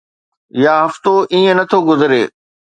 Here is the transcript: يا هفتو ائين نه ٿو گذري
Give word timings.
يا 0.63 0.73
هفتو 0.85 1.13
ائين 1.31 1.49
نه 1.57 1.63
ٿو 1.69 1.77
گذري 1.87 2.23